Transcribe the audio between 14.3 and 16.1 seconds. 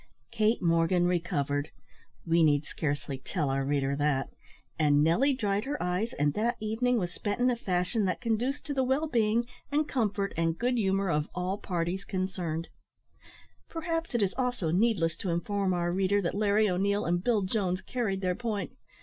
also needless to inform our